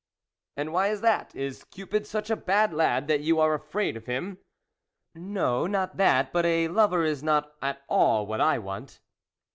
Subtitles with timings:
[0.57, 1.35] "And why is that?
[1.35, 4.39] Is Cupid such a bad lad that you are afraid of him?""
[5.13, 8.99] No, not that, but a lover is not at all what I want."